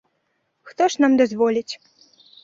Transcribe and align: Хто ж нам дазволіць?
Хто 0.69 0.87
ж 0.93 1.03
нам 1.05 1.13
дазволіць? 1.21 1.73